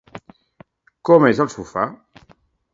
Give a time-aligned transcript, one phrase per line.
[1.11, 1.87] Com és el sofà?